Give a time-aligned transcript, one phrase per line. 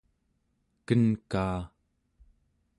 [0.87, 1.61] kenkaa